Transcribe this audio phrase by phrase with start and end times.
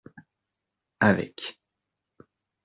[0.99, 1.57] Avec.